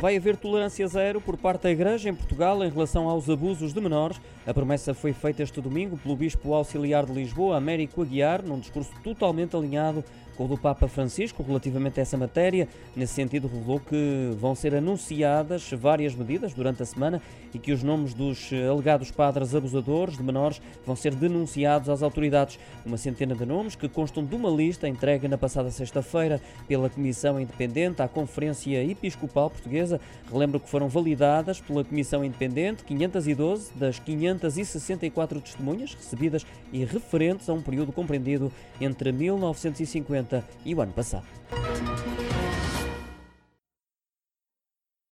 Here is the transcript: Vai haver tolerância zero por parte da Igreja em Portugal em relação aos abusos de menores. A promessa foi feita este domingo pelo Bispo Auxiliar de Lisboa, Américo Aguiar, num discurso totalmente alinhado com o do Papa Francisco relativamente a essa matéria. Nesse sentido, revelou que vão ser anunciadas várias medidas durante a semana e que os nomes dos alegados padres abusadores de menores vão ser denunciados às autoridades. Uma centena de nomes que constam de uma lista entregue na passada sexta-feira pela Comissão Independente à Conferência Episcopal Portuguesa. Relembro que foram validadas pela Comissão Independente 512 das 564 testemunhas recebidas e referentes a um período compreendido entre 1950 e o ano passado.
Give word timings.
Vai 0.00 0.16
haver 0.16 0.36
tolerância 0.36 0.86
zero 0.86 1.20
por 1.20 1.36
parte 1.36 1.62
da 1.62 1.70
Igreja 1.70 2.10
em 2.10 2.14
Portugal 2.14 2.62
em 2.62 2.68
relação 2.68 3.08
aos 3.08 3.30
abusos 3.30 3.72
de 3.72 3.80
menores. 3.80 4.20
A 4.46 4.52
promessa 4.52 4.92
foi 4.92 5.14
feita 5.14 5.42
este 5.42 5.60
domingo 5.60 5.96
pelo 5.96 6.14
Bispo 6.14 6.52
Auxiliar 6.52 7.06
de 7.06 7.12
Lisboa, 7.12 7.56
Américo 7.56 8.02
Aguiar, 8.02 8.42
num 8.42 8.58
discurso 8.58 8.90
totalmente 9.02 9.56
alinhado 9.56 10.04
com 10.36 10.44
o 10.44 10.48
do 10.48 10.58
Papa 10.58 10.88
Francisco 10.88 11.42
relativamente 11.42 12.00
a 12.00 12.02
essa 12.02 12.16
matéria. 12.16 12.68
Nesse 12.94 13.14
sentido, 13.14 13.48
revelou 13.48 13.80
que 13.80 14.30
vão 14.38 14.54
ser 14.54 14.74
anunciadas 14.74 15.70
várias 15.70 16.14
medidas 16.14 16.52
durante 16.52 16.82
a 16.82 16.86
semana 16.86 17.22
e 17.52 17.58
que 17.58 17.72
os 17.72 17.82
nomes 17.82 18.14
dos 18.14 18.50
alegados 18.52 19.10
padres 19.10 19.54
abusadores 19.54 20.16
de 20.16 20.22
menores 20.22 20.60
vão 20.84 20.96
ser 20.96 21.14
denunciados 21.14 21.88
às 21.88 22.02
autoridades. 22.02 22.58
Uma 22.84 22.96
centena 22.96 23.34
de 23.34 23.46
nomes 23.46 23.76
que 23.76 23.88
constam 23.88 24.24
de 24.24 24.34
uma 24.34 24.50
lista 24.50 24.88
entregue 24.88 25.28
na 25.28 25.38
passada 25.38 25.70
sexta-feira 25.70 26.40
pela 26.66 26.90
Comissão 26.90 27.40
Independente 27.40 28.02
à 28.02 28.08
Conferência 28.08 28.82
Episcopal 28.84 29.50
Portuguesa. 29.50 29.93
Relembro 30.30 30.60
que 30.60 30.68
foram 30.68 30.88
validadas 30.88 31.60
pela 31.60 31.84
Comissão 31.84 32.24
Independente 32.24 32.84
512 32.84 33.72
das 33.74 33.98
564 33.98 35.40
testemunhas 35.40 35.94
recebidas 35.94 36.46
e 36.72 36.84
referentes 36.84 37.48
a 37.48 37.52
um 37.52 37.62
período 37.62 37.92
compreendido 37.92 38.52
entre 38.80 39.12
1950 39.12 40.44
e 40.64 40.74
o 40.74 40.80
ano 40.80 40.92
passado. 40.92 41.24